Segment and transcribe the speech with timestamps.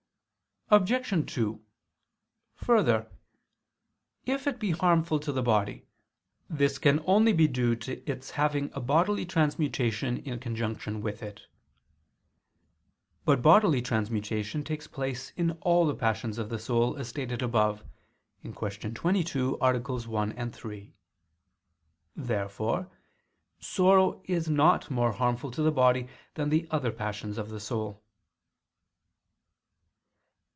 [0.73, 1.29] Obj.
[1.35, 1.61] 2:
[2.55, 3.11] Further
[4.25, 5.85] if it be harmful to the body,
[6.49, 11.41] this can only be due to its having a bodily transmutation in conjunction with it.
[13.25, 17.83] But bodily transmutation takes place in all the passions of the soul, as stated above
[18.43, 18.53] (Q.
[18.93, 19.77] 22, AA.
[19.77, 20.93] 1, 3).
[22.15, 22.89] Therefore
[23.59, 28.01] sorrow is not more harmful to the body than the other passions of the soul.